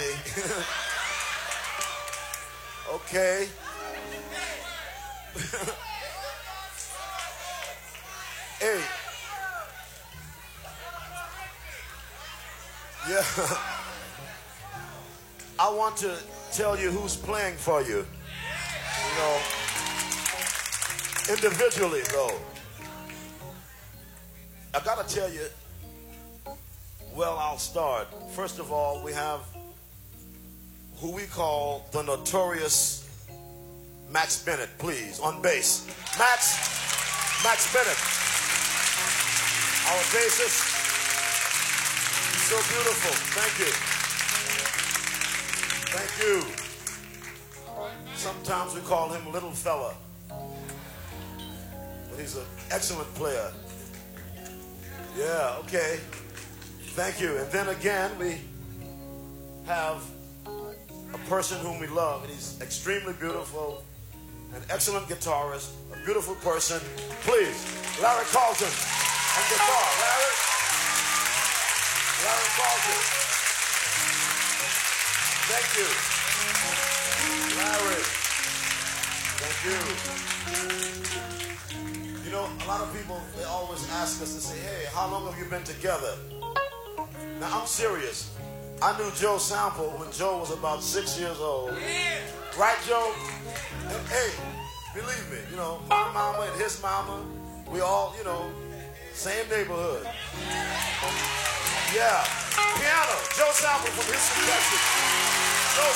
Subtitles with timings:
[0.00, 0.14] Daddy.
[2.94, 3.48] okay.
[8.60, 8.80] hey.
[13.08, 13.22] Yeah.
[15.58, 16.16] I want to
[16.52, 17.98] tell you who's playing for you.
[17.98, 18.06] You
[19.18, 19.40] know,
[21.28, 22.38] individually, though.
[24.72, 25.42] I got to tell you,
[27.14, 28.08] well, I'll start.
[28.32, 29.42] First of all, we have
[31.00, 33.08] who we call the notorious
[34.10, 35.86] Max Bennett, please, on bass.
[36.18, 36.58] Max,
[37.42, 37.96] Max Bennett,
[39.88, 40.76] our bassist.
[42.50, 43.12] So beautiful.
[43.32, 43.72] Thank you.
[45.96, 46.44] Thank you.
[48.16, 49.94] Sometimes we call him Little Fella.
[50.28, 53.52] But he's an excellent player.
[55.16, 56.00] Yeah, okay.
[56.94, 57.38] Thank you.
[57.38, 58.40] And then again, we
[59.66, 60.04] have
[61.28, 63.82] person whom we love, and he's extremely beautiful,
[64.54, 66.80] an excellent guitarist, a beautiful person.
[67.22, 67.64] Please,
[68.02, 69.86] Larry Carlton on guitar.
[70.00, 70.32] Larry?
[72.24, 73.00] Larry Carlton.
[75.50, 75.88] Thank you.
[77.58, 78.02] Larry.
[79.40, 79.78] Thank you.
[82.24, 85.26] You know, a lot of people, they always ask us to say, hey, how long
[85.26, 86.16] have you been together?
[87.40, 88.30] Now, I'm serious.
[88.82, 91.70] I knew Joe Sample when Joe was about six years old.
[92.56, 93.12] Right, Joe?
[94.08, 94.32] Hey,
[94.94, 97.20] believe me, you know, my mama and his mama,
[97.70, 98.50] we all, you know,
[99.12, 100.08] same neighborhood.
[101.92, 102.24] Yeah.
[102.80, 104.80] Piano, Joe Sample from Houston, Texas.
[105.76, 105.92] Joe,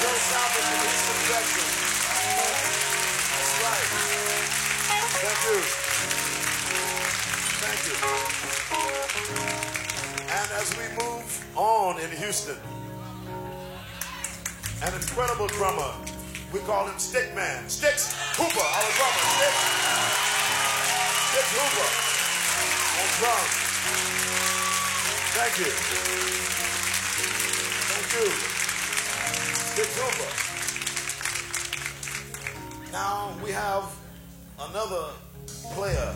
[0.00, 1.68] Joe Sample from Houston, Texas.
[3.36, 3.88] That's right.
[5.20, 5.60] Thank you.
[7.60, 7.80] Thank
[9.46, 9.51] you.
[10.62, 12.54] As we move on in Houston,
[14.84, 15.92] an incredible drummer,
[16.52, 17.66] we call him Stickman.
[17.66, 19.26] Stix Hooper, our drummer.
[19.34, 19.58] Sticks,
[21.32, 21.88] Stix Hooper
[23.00, 23.54] on drums.
[25.34, 25.72] Thank you.
[27.90, 28.30] Thank you.
[29.74, 30.30] Stix Hooper.
[32.92, 33.84] Now we have
[34.60, 35.10] another
[35.74, 36.14] player.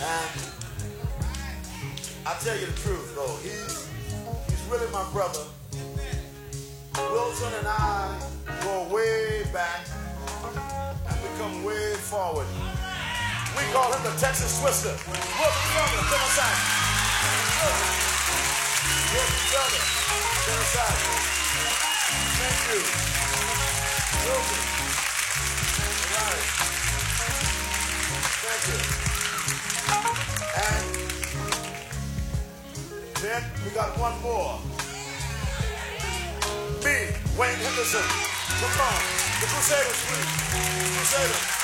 [0.00, 0.55] And
[2.26, 3.86] I tell you the truth, though, he's
[4.50, 5.46] he's really my brother.
[6.96, 8.18] Wilton and I
[8.64, 9.86] go way back
[11.06, 12.48] and we come way forward.
[13.56, 14.90] We call him the Texas Twister.
[14.90, 16.58] Wilton brother, aside.
[19.14, 19.86] Wilton brother,
[20.50, 20.98] aside.
[22.42, 22.82] Thank you.
[24.26, 24.60] Wilton.
[26.10, 26.46] All right.
[28.42, 28.82] Thank you.
[30.58, 31.15] And
[33.26, 34.58] then we got one more.
[36.84, 38.06] Me, Wayne Henderson.
[38.60, 39.02] Come on.
[39.40, 40.96] The Crusaders, please.
[40.96, 41.55] Crusaders.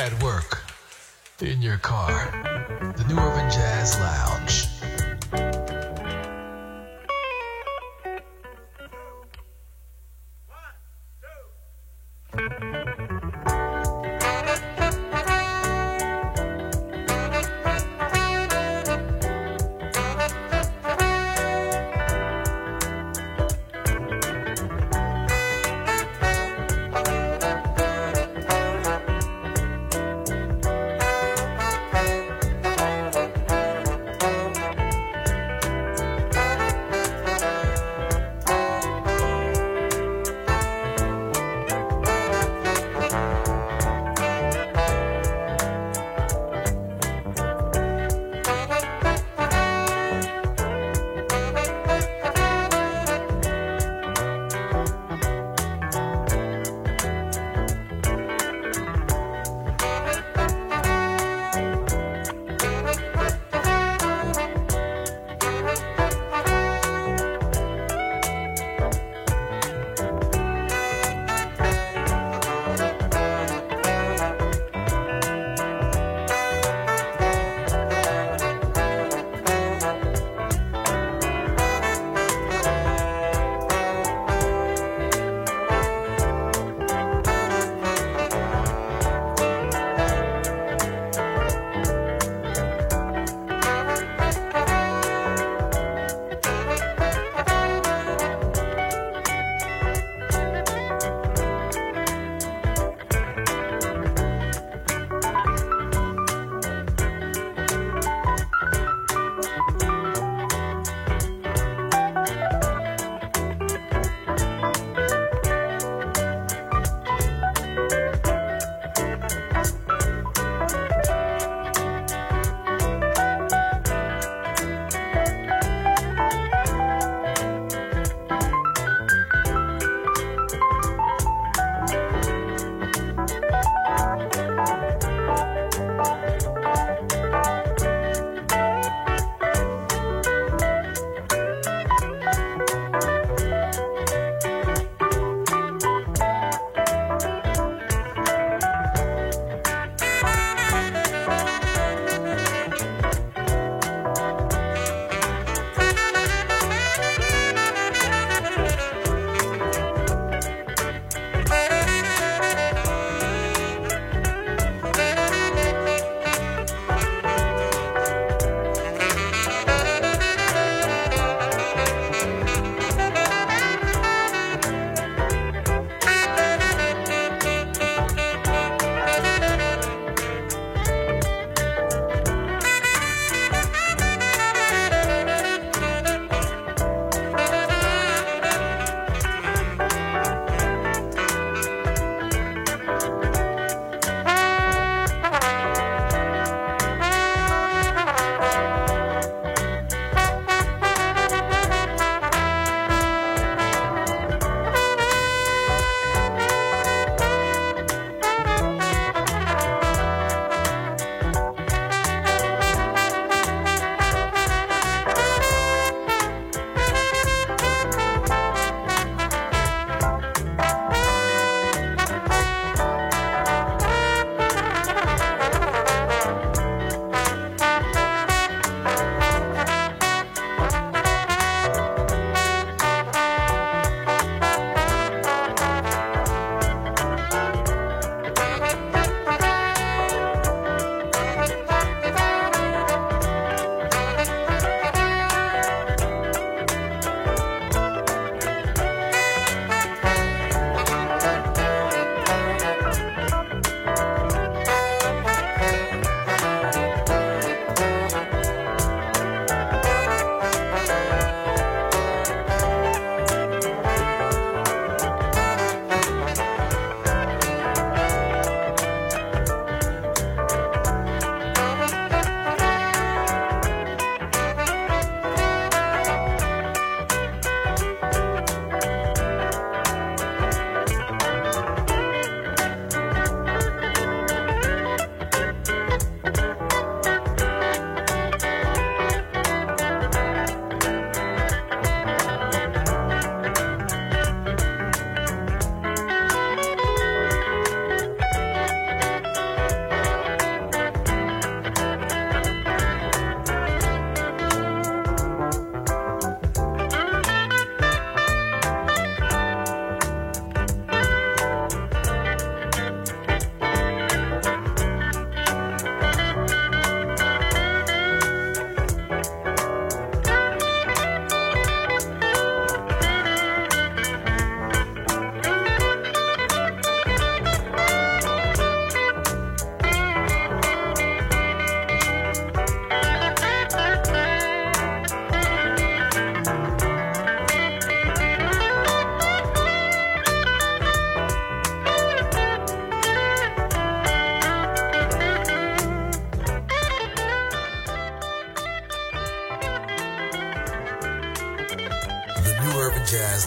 [0.00, 0.62] At work,
[1.42, 2.32] in your car.
[2.96, 4.29] The New Urban Jazz Lounge.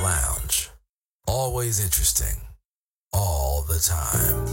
[0.02, 0.70] Lounge.
[1.28, 2.42] Always interesting.
[3.12, 4.53] All the time.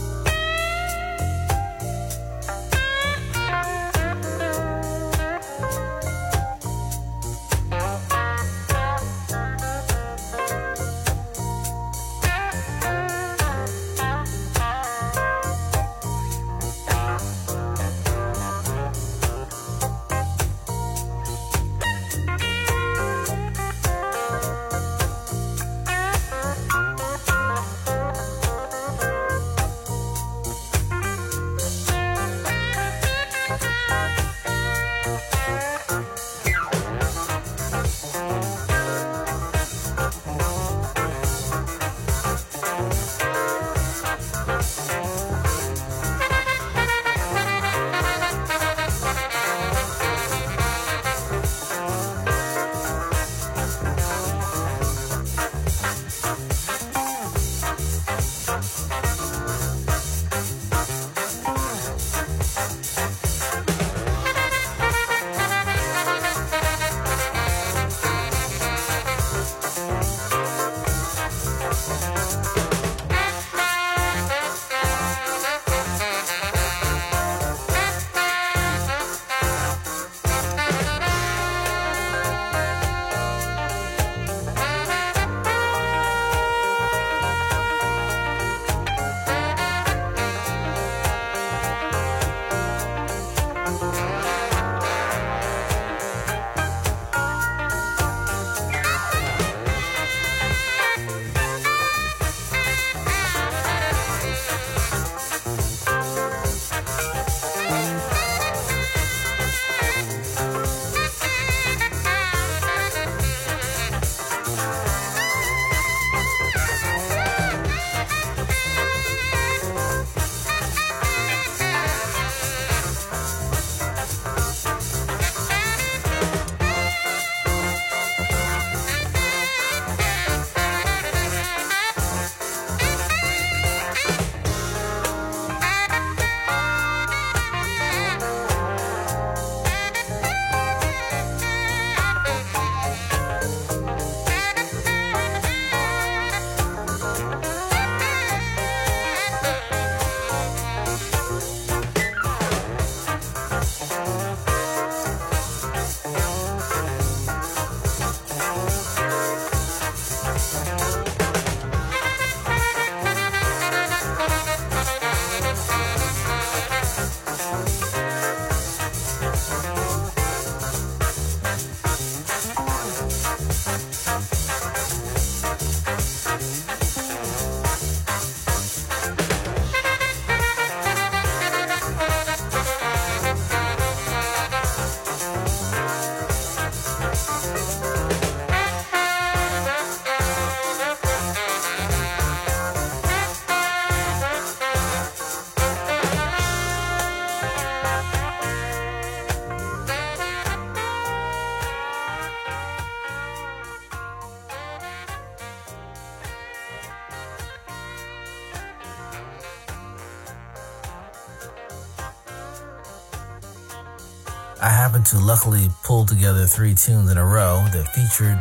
[214.63, 218.39] I happened to luckily pull together three tunes in a row that featured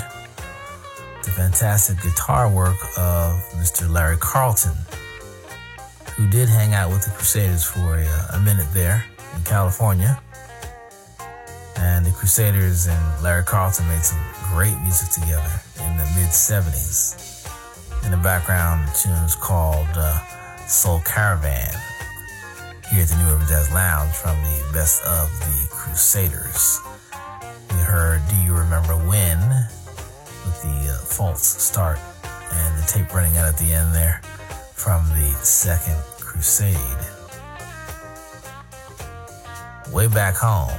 [1.25, 3.91] the fantastic guitar work of Mr.
[3.91, 4.75] Larry Carlton,
[6.17, 9.03] who did hang out with the Crusaders for a, a minute there
[9.35, 10.21] in California.
[11.77, 14.21] And the Crusaders and Larry Carlton made some
[14.53, 17.49] great music together in the mid 70s.
[18.05, 21.73] In the background, the tune is called uh, Soul Caravan
[22.91, 26.79] here at the New Urban Jazz Lounge from the Best of the Crusaders.
[27.69, 29.41] We heard Do You Remember When
[30.47, 31.99] with the uh, false start
[32.53, 34.23] and the tape running out at the end there
[34.73, 36.77] from the Second Crusade.
[39.93, 40.71] Way Back Home.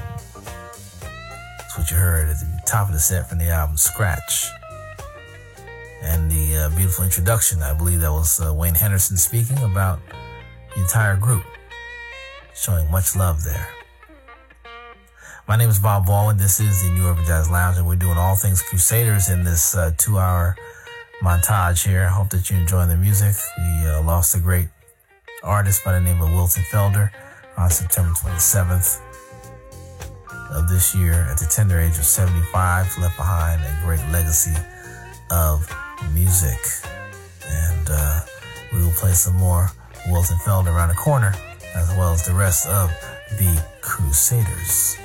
[1.58, 4.48] That's what you heard at the top of the set from the album Scratch.
[6.04, 10.00] And the uh, beautiful introduction, I believe that was uh, Wayne Henderson speaking about
[10.74, 11.44] the entire group
[12.56, 13.68] showing much love there.
[15.48, 16.38] My name is Bob Baldwin.
[16.38, 19.76] This is the New Urban Jazz Lounge, and we're doing all things Crusaders in this
[19.76, 20.56] uh, two hour
[21.24, 22.04] montage here.
[22.04, 23.36] I hope that you're enjoying the music.
[23.58, 24.68] We uh, lost a great
[25.44, 27.10] artist by the name of Wilton Felder
[27.58, 29.02] on September 27th
[30.52, 34.56] of this year at the tender age of 75, left behind a great legacy
[35.32, 35.68] of
[36.14, 36.60] music.
[37.50, 38.22] And uh,
[38.74, 39.72] we will play some more
[40.08, 41.34] Wilton Felder around the corner,
[41.76, 42.92] as well as the rest of
[43.40, 45.01] the Crusaders.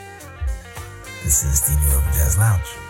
[1.26, 2.85] This is the New Urban Jazz Lounge.